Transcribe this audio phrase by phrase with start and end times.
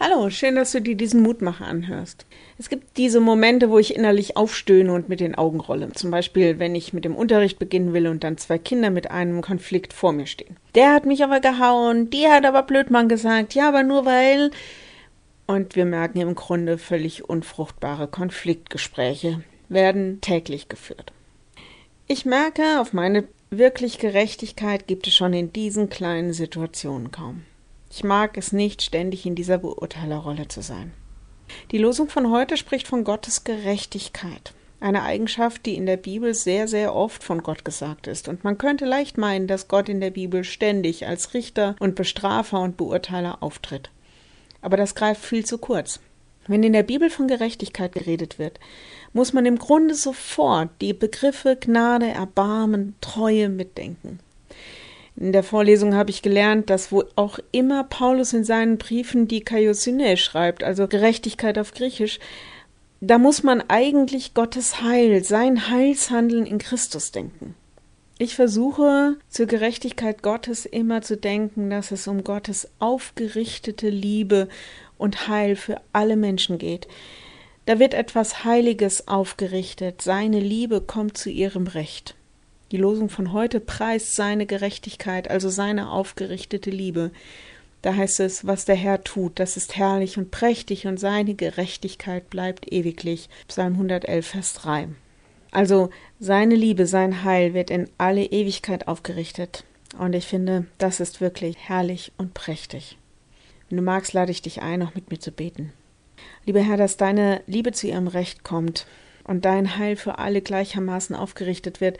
[0.00, 2.24] Hallo, schön, dass du dir diesen Mutmacher anhörst.
[2.56, 5.90] Es gibt diese Momente, wo ich innerlich aufstöhne und mit den Augen rolle.
[5.90, 9.40] Zum Beispiel, wenn ich mit dem Unterricht beginnen will und dann zwei Kinder mit einem
[9.42, 10.56] Konflikt vor mir stehen.
[10.76, 14.52] Der hat mich aber gehauen, die hat aber Blödmann gesagt, ja, aber nur weil.
[15.48, 21.12] Und wir merken im Grunde völlig unfruchtbare Konfliktgespräche werden täglich geführt.
[22.06, 27.42] Ich merke, auf meine wirklich Gerechtigkeit gibt es schon in diesen kleinen Situationen kaum.
[27.90, 30.92] Ich mag es nicht, ständig in dieser Beurteilerrolle zu sein.
[31.70, 36.68] Die Losung von heute spricht von Gottes Gerechtigkeit, eine Eigenschaft, die in der Bibel sehr,
[36.68, 38.28] sehr oft von Gott gesagt ist.
[38.28, 42.60] Und man könnte leicht meinen, dass Gott in der Bibel ständig als Richter und Bestrafer
[42.60, 43.90] und Beurteiler auftritt.
[44.60, 46.00] Aber das greift viel zu kurz.
[46.46, 48.58] Wenn in der Bibel von Gerechtigkeit geredet wird,
[49.12, 54.18] muss man im Grunde sofort die Begriffe Gnade, Erbarmen, Treue mitdenken.
[55.20, 59.40] In der Vorlesung habe ich gelernt, dass wo auch immer Paulus in seinen Briefen die
[59.40, 62.20] Kaiosyne schreibt, also Gerechtigkeit auf Griechisch,
[63.00, 67.56] da muss man eigentlich Gottes Heil, sein Heilshandeln in Christus denken.
[68.18, 74.48] Ich versuche zur Gerechtigkeit Gottes immer zu denken, dass es um Gottes aufgerichtete Liebe
[74.98, 76.86] und Heil für alle Menschen geht.
[77.66, 82.14] Da wird etwas Heiliges aufgerichtet, seine Liebe kommt zu ihrem Recht.
[82.70, 87.10] Die Losung von heute preist seine Gerechtigkeit, also seine aufgerichtete Liebe.
[87.80, 92.28] Da heißt es, was der Herr tut, das ist herrlich und prächtig und seine Gerechtigkeit
[92.28, 93.30] bleibt ewiglich.
[93.46, 94.88] Psalm 111, Vers 3.
[95.50, 95.88] Also
[96.20, 99.64] seine Liebe, sein Heil wird in alle Ewigkeit aufgerichtet.
[99.96, 102.98] Und ich finde, das ist wirklich herrlich und prächtig.
[103.68, 105.72] Wenn du magst, lade ich dich ein, auch mit mir zu beten.
[106.44, 108.86] Lieber Herr, dass deine Liebe zu ihrem Recht kommt,
[109.28, 111.98] und dein Heil für alle gleichermaßen aufgerichtet wird,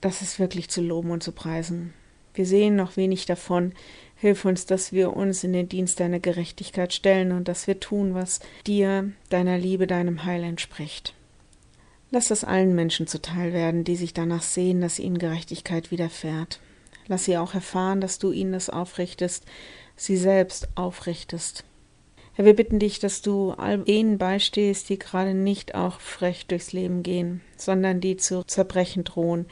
[0.00, 1.92] das ist wirklich zu loben und zu preisen.
[2.32, 3.72] Wir sehen noch wenig davon.
[4.14, 8.14] Hilf uns, dass wir uns in den Dienst deiner Gerechtigkeit stellen und dass wir tun,
[8.14, 11.14] was dir, deiner Liebe, deinem Heil entspricht.
[12.10, 16.60] Lass das allen Menschen zuteil werden, die sich danach sehen, dass ihnen Gerechtigkeit widerfährt.
[17.08, 19.44] Lass sie auch erfahren, dass du ihnen das aufrichtest,
[19.96, 21.64] sie selbst aufrichtest.
[22.38, 26.72] Herr, wir bitten dich, dass du all denen beistehst, die gerade nicht auch frech durchs
[26.72, 29.46] Leben gehen, sondern die zu zerbrechen drohen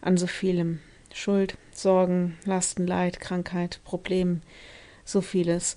[0.00, 0.80] an so vielem.
[1.12, 4.40] Schuld, Sorgen, Lasten, Leid, Krankheit, Problem,
[5.04, 5.76] so vieles.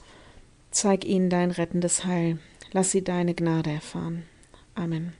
[0.71, 2.39] Zeig ihnen dein rettendes Heil.
[2.71, 4.23] Lass sie deine Gnade erfahren.
[4.73, 5.11] Amen.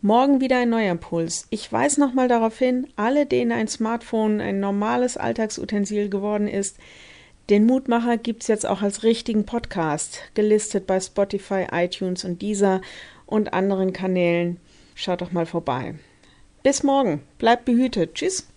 [0.00, 1.48] Morgen wieder ein neuer Impuls.
[1.50, 6.78] Ich weise nochmal darauf hin, alle, denen ein Smartphone ein normales Alltagsutensil geworden ist,
[7.50, 12.80] den Mutmacher gibt es jetzt auch als richtigen Podcast, gelistet bei Spotify, iTunes und dieser
[13.26, 14.58] und anderen Kanälen.
[14.94, 15.96] Schaut doch mal vorbei.
[16.62, 17.22] Bis morgen.
[17.38, 18.14] Bleibt behütet.
[18.14, 18.49] Tschüss.